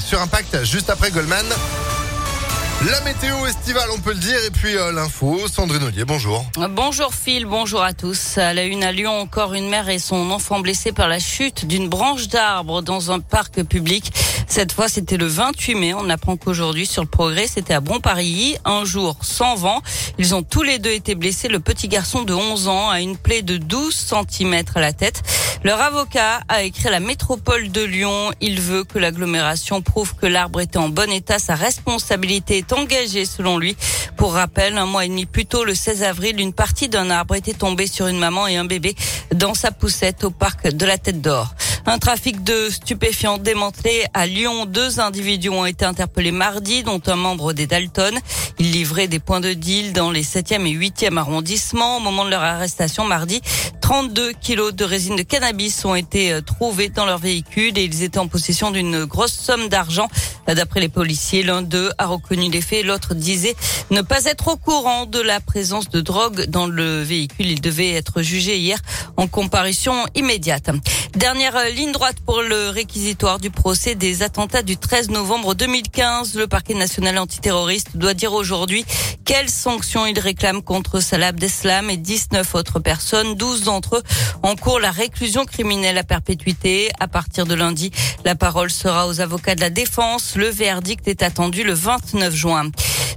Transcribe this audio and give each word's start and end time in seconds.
Sur 0.00 0.20
Impact 0.20 0.64
juste 0.64 0.90
après 0.90 1.10
Goldman. 1.12 1.46
La 2.90 3.00
météo 3.02 3.46
estivale, 3.46 3.88
on 3.94 4.00
peut 4.00 4.12
le 4.12 4.18
dire, 4.18 4.36
et 4.46 4.50
puis 4.50 4.76
euh, 4.76 4.92
l'info. 4.92 5.46
Sandrine 5.48 5.82
Ollier, 5.84 6.04
bonjour. 6.04 6.44
Bonjour 6.70 7.14
Phil, 7.14 7.46
bonjour 7.46 7.82
à 7.82 7.92
tous. 7.94 8.36
À 8.36 8.52
la 8.52 8.64
une 8.64 8.84
à 8.84 8.92
Lyon, 8.92 9.18
encore 9.18 9.54
une 9.54 9.68
mère 9.68 9.88
et 9.88 9.98
son 9.98 10.30
enfant 10.30 10.60
blessés 10.60 10.92
par 10.92 11.08
la 11.08 11.18
chute 11.18 11.66
d'une 11.66 11.88
branche 11.88 12.28
d'arbre 12.28 12.82
dans 12.82 13.12
un 13.12 13.20
parc 13.20 13.62
public. 13.62 14.12
Cette 14.46 14.72
fois, 14.72 14.88
c'était 14.88 15.16
le 15.16 15.26
28 15.26 15.74
mai. 15.74 15.94
On 15.94 16.10
apprend 16.10 16.36
qu'aujourd'hui, 16.36 16.86
sur 16.86 17.02
le 17.02 17.08
progrès, 17.08 17.46
c'était 17.46 17.74
à 17.74 17.80
Bon-Paris, 17.80 18.56
un 18.64 18.84
jour 18.84 19.16
sans 19.22 19.54
vent. 19.54 19.80
Ils 20.18 20.34
ont 20.34 20.42
tous 20.42 20.62
les 20.62 20.78
deux 20.78 20.92
été 20.92 21.14
blessés. 21.14 21.48
Le 21.48 21.60
petit 21.60 21.88
garçon 21.88 22.22
de 22.22 22.34
11 22.34 22.68
ans 22.68 22.90
a 22.90 23.00
une 23.00 23.16
plaie 23.16 23.42
de 23.42 23.56
12 23.56 23.94
cm 23.94 24.62
à 24.74 24.80
la 24.80 24.92
tête. 24.92 25.22
Leur 25.66 25.80
avocat 25.80 26.42
a 26.48 26.62
écrit 26.62 26.86
à 26.86 26.92
la 26.92 27.00
métropole 27.00 27.72
de 27.72 27.82
Lyon. 27.82 28.30
Il 28.40 28.60
veut 28.60 28.84
que 28.84 29.00
l'agglomération 29.00 29.82
prouve 29.82 30.14
que 30.14 30.26
l'arbre 30.26 30.60
était 30.60 30.76
en 30.76 30.88
bon 30.88 31.10
état. 31.10 31.40
Sa 31.40 31.56
responsabilité 31.56 32.58
est 32.58 32.72
engagée 32.72 33.24
selon 33.24 33.58
lui. 33.58 33.76
Pour 34.16 34.34
rappel, 34.34 34.78
un 34.78 34.86
mois 34.86 35.04
et 35.04 35.08
demi 35.08 35.26
plus 35.26 35.44
tôt, 35.44 35.64
le 35.64 35.74
16 35.74 36.04
avril, 36.04 36.40
une 36.40 36.52
partie 36.52 36.88
d'un 36.88 37.10
arbre 37.10 37.34
était 37.34 37.52
tombée 37.52 37.88
sur 37.88 38.06
une 38.06 38.20
maman 38.20 38.46
et 38.46 38.54
un 38.54 38.64
bébé 38.64 38.94
dans 39.34 39.54
sa 39.54 39.72
poussette 39.72 40.22
au 40.22 40.30
parc 40.30 40.68
de 40.68 40.86
la 40.86 40.98
Tête 40.98 41.20
d'Or. 41.20 41.52
Un 41.88 41.98
trafic 41.98 42.42
de 42.42 42.68
stupéfiants 42.68 43.38
démantelé 43.38 44.06
à 44.12 44.26
Lyon. 44.26 44.66
Deux 44.66 44.98
individus 44.98 45.50
ont 45.50 45.64
été 45.64 45.84
interpellés 45.84 46.32
mardi, 46.32 46.82
dont 46.82 47.00
un 47.06 47.14
membre 47.14 47.52
des 47.52 47.68
Dalton. 47.68 48.18
Ils 48.58 48.72
livraient 48.72 49.06
des 49.06 49.20
points 49.20 49.38
de 49.38 49.52
deal 49.52 49.92
dans 49.92 50.10
les 50.10 50.24
7e 50.24 50.66
et 50.66 50.74
8e 50.74 51.16
arrondissements. 51.16 51.98
Au 51.98 52.00
moment 52.00 52.24
de 52.24 52.30
leur 52.30 52.42
arrestation 52.42 53.04
mardi, 53.04 53.40
32 53.82 54.32
kilos 54.32 54.74
de 54.74 54.84
résine 54.84 55.14
de 55.14 55.22
cannabis 55.22 55.84
ont 55.84 55.94
été 55.94 56.32
euh, 56.32 56.40
trouvés 56.40 56.88
dans 56.88 57.06
leur 57.06 57.18
véhicule 57.18 57.78
et 57.78 57.84
ils 57.84 58.02
étaient 58.02 58.18
en 58.18 58.26
possession 58.26 58.72
d'une 58.72 59.04
grosse 59.04 59.34
somme 59.34 59.68
d'argent. 59.68 60.08
D'après 60.46 60.80
les 60.80 60.88
policiers, 60.88 61.42
l'un 61.42 61.62
d'eux 61.62 61.90
a 61.98 62.06
reconnu 62.06 62.50
les 62.50 62.60
faits, 62.60 62.84
l'autre 62.84 63.14
disait 63.14 63.56
ne 63.90 64.00
pas 64.00 64.24
être 64.24 64.48
au 64.48 64.56
courant 64.56 65.06
de 65.06 65.20
la 65.20 65.40
présence 65.40 65.88
de 65.88 66.00
drogue 66.00 66.46
dans 66.46 66.66
le 66.66 67.02
véhicule. 67.02 67.46
Il 67.46 67.60
devait 67.60 67.92
être 67.92 68.22
jugé 68.22 68.56
hier 68.56 68.78
en 69.16 69.26
comparution 69.26 69.94
immédiate. 70.14 70.70
Dernière 71.14 71.70
ligne 71.70 71.92
droite 71.92 72.16
pour 72.24 72.42
le 72.42 72.68
réquisitoire 72.68 73.38
du 73.38 73.50
procès 73.50 73.94
des 73.94 74.22
attentats 74.22 74.62
du 74.62 74.76
13 74.76 75.10
novembre 75.10 75.54
2015. 75.54 76.34
Le 76.34 76.46
parquet 76.46 76.74
national 76.74 77.18
antiterroriste 77.18 77.96
doit 77.96 78.14
dire 78.14 78.32
aujourd'hui 78.32 78.84
quelles 79.24 79.48
sanctions 79.48 80.06
il 80.06 80.18
réclame 80.18 80.62
contre 80.62 81.00
Salah 81.00 81.28
Abdeslam 81.28 81.90
et 81.90 81.96
19 81.96 82.54
autres 82.54 82.78
personnes. 82.78 83.34
12 83.34 83.64
d'entre 83.64 83.96
eux 83.96 84.02
en 84.42 84.54
cours 84.56 84.78
la 84.78 84.90
réclusion 84.90 85.44
criminelle 85.44 85.98
à 85.98 86.04
perpétuité. 86.04 86.90
À 87.00 87.08
partir 87.08 87.46
de 87.46 87.54
lundi, 87.54 87.90
la 88.24 88.34
parole 88.34 88.70
sera 88.70 89.08
aux 89.08 89.20
avocats 89.20 89.54
de 89.54 89.60
la 89.60 89.70
défense. 89.70 90.35
Le 90.36 90.48
verdict 90.48 91.08
est 91.08 91.22
attendu 91.22 91.64
le 91.64 91.72
29 91.72 92.34
juin. 92.34 92.70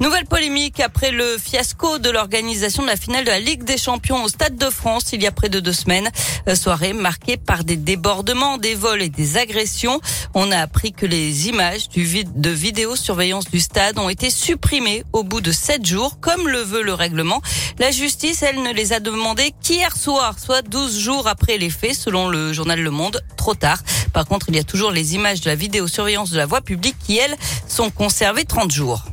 Nouvelle 0.00 0.26
polémique 0.26 0.80
après 0.80 1.10
le 1.10 1.38
fiasco 1.38 1.98
de 1.98 2.10
l'organisation 2.10 2.82
de 2.82 2.88
la 2.88 2.96
finale 2.96 3.24
de 3.24 3.30
la 3.30 3.40
Ligue 3.40 3.64
des 3.64 3.78
Champions 3.78 4.22
au 4.22 4.28
Stade 4.28 4.58
de 4.58 4.68
France 4.68 5.14
il 5.14 5.22
y 5.22 5.26
a 5.26 5.32
près 5.32 5.48
de 5.48 5.58
deux 5.58 5.72
semaines. 5.72 6.10
Euh, 6.48 6.54
soirée 6.54 6.92
marquée 6.92 7.38
par 7.38 7.64
des 7.64 7.76
débordements, 7.76 8.58
des 8.58 8.74
vols 8.74 9.00
et 9.00 9.08
des 9.08 9.38
agressions. 9.38 9.98
On 10.34 10.50
a 10.52 10.58
appris 10.58 10.92
que 10.92 11.06
les 11.06 11.48
images 11.48 11.88
de 11.88 12.50
vidéosurveillance 12.50 13.50
du 13.50 13.60
stade 13.60 13.98
ont 13.98 14.10
été 14.10 14.28
supprimées 14.28 15.02
au 15.14 15.24
bout 15.24 15.40
de 15.40 15.52
sept 15.52 15.86
jours, 15.86 16.20
comme 16.20 16.46
le 16.46 16.60
veut 16.60 16.82
le 16.82 16.92
règlement. 16.92 17.40
La 17.78 17.90
justice, 17.90 18.42
elle, 18.42 18.62
ne 18.62 18.72
les 18.74 18.92
a 18.92 19.00
demandées 19.00 19.54
qu'hier 19.62 19.96
soir, 19.96 20.38
soit 20.38 20.62
12 20.62 20.98
jours 20.98 21.28
après 21.28 21.56
les 21.56 21.70
faits, 21.70 21.94
selon 21.94 22.28
le 22.28 22.52
journal 22.52 22.80
Le 22.80 22.90
Monde, 22.90 23.22
trop 23.38 23.54
tard. 23.54 23.78
Par 24.16 24.24
contre, 24.24 24.46
il 24.48 24.56
y 24.56 24.58
a 24.58 24.64
toujours 24.64 24.92
les 24.92 25.14
images 25.14 25.42
de 25.42 25.50
la 25.50 25.54
vidéosurveillance 25.54 26.30
de 26.30 26.38
la 26.38 26.46
voie 26.46 26.62
publique 26.62 26.96
qui, 27.04 27.18
elles, 27.18 27.36
sont 27.68 27.90
conservées 27.90 28.46
30 28.46 28.70
jours. 28.70 29.04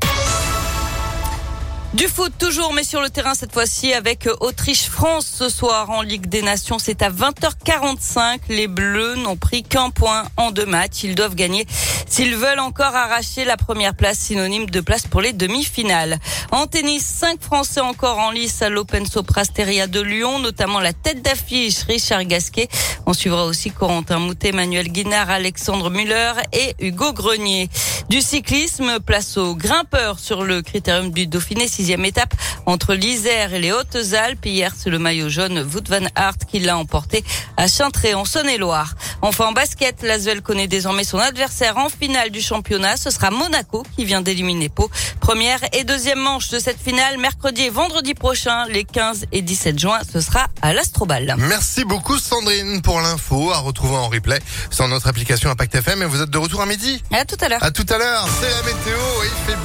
Du 1.94 2.08
foot 2.08 2.34
toujours, 2.40 2.74
mais 2.74 2.84
sur 2.84 3.02
le 3.04 3.12
terrain 3.12 3.36
cette 3.36 3.54
fois-ci 3.54 3.94
avec 3.94 4.28
Autriche-France 4.40 5.32
ce 5.32 5.48
soir 5.48 5.92
en 5.92 6.02
Ligue 6.02 6.26
des 6.26 6.42
Nations. 6.42 6.80
C'est 6.80 7.04
à 7.04 7.12
20h45. 7.12 8.40
Les 8.50 8.68
Bleus 8.68 9.16
n'ont 9.18 9.36
pris 9.36 9.62
qu'un 9.62 9.92
point 9.92 10.24
en 10.36 10.50
deux 10.50 10.66
matchs. 10.66 11.04
Ils 11.04 11.14
doivent 11.14 11.36
gagner 11.36 11.68
s'ils 12.14 12.36
veulent 12.36 12.60
encore 12.60 12.96
arracher 12.96 13.44
la 13.44 13.58
première 13.58 13.96
place, 13.96 14.20
synonyme 14.20 14.70
de 14.70 14.82
place 14.82 15.08
pour 15.08 15.20
les 15.20 15.34
demi-finales. 15.34 16.20
En 16.52 16.68
tennis, 16.68 17.04
cinq 17.04 17.42
Français 17.42 17.82
encore 17.82 18.20
en 18.20 18.30
lice 18.30 18.62
à 18.62 18.70
l'Open 18.70 19.08
Soprasteria 19.08 19.88
de 19.88 20.00
Lyon, 20.00 20.38
notamment 20.38 20.80
la 20.80 20.94
tête 20.94 21.24
d'affiche 21.24 21.82
Richard 21.88 22.26
Gasquet. 22.26 22.68
On 23.08 23.14
suivra 23.14 23.46
aussi 23.46 23.72
Corentin 23.72 24.20
Moutet, 24.20 24.52
Manuel 24.52 24.90
Guinard, 24.90 25.32
Alexandre 25.32 25.90
Muller 25.90 26.34
et 26.52 26.76
Hugo 26.80 27.14
Grenier. 27.14 27.68
Du 28.10 28.22
cyclisme, 28.22 29.00
place 29.00 29.38
aux 29.38 29.56
grimpeurs 29.56 30.20
sur 30.20 30.44
le 30.44 30.62
critérium 30.62 31.10
du 31.10 31.26
Dauphiné 31.26 31.68
sixième 31.84 32.06
étape 32.06 32.34
entre 32.66 32.94
l'Isère 32.94 33.54
et 33.54 33.60
les 33.60 33.74
Hautes-Alpes. 33.74 34.46
Hier, 34.46 34.72
c'est 34.74 34.90
le 34.90 35.00
maillot 35.00 35.28
jaune 35.28 35.68
Wout 35.74 35.84
van 35.90 36.06
Aert 36.16 36.38
qui 36.50 36.60
l'a 36.60 36.78
emporté 36.78 37.26
à 37.58 37.68
Chintré 37.68 38.14
en 38.14 38.24
Saône-et-Loire. 38.24 38.96
Enfin, 39.22 39.48
en 39.48 39.52
basket, 39.52 40.02
l'Asvel 40.02 40.42
connaît 40.42 40.68
désormais 40.68 41.04
son 41.04 41.20
adversaire 41.20 41.78
en 41.78 41.90
finale 41.90 42.30
du 42.30 42.40
championnat. 42.40 42.96
Ce 42.96 43.10
sera 43.10 43.32
Monaco 43.32 43.84
qui 43.98 44.06
vient 44.06 44.22
d'éliminer 44.22 44.70
Pau. 44.70 44.90
Première 45.20 45.60
et 45.74 45.84
deuxième 45.84 46.20
manche 46.20 46.48
de 46.52 46.60
cette 46.60 46.80
finale, 46.80 47.18
mercredi 47.18 47.64
et 47.64 47.70
vendredi 47.70 48.14
prochain, 48.14 48.66
les 48.70 48.86
15 48.86 49.26
et 49.34 49.42
17 49.42 49.78
juin, 49.78 50.00
ce 50.10 50.22
sera 50.22 50.48
à 50.62 50.72
l'Astrobal. 50.72 51.36
Merci 51.38 51.84
beaucoup 51.84 52.18
Sandrine 52.18 52.82
pour 52.82 53.02
l'info 53.02 53.52
à 53.52 53.58
retrouver 53.58 53.98
en 53.98 54.08
replay 54.08 54.40
sur 54.72 54.88
notre 54.88 55.08
application 55.08 55.50
Impact 55.50 55.76
FM. 55.76 56.02
Et 56.02 56.06
vous 56.06 56.22
êtes 56.22 56.30
de 56.30 56.38
retour 56.38 56.62
à 56.62 56.66
midi 56.66 57.04
À 57.12 57.26
tout 57.26 57.38
à 57.42 57.50
l'heure. 57.50 57.62
À 57.62 57.72
tout 57.72 57.86
à 57.90 57.98
l'heure. 57.98 58.26
C'est 58.40 58.50
la 58.50 58.74
météo. 58.74 59.00
Il 59.26 59.52
fait 59.52 59.60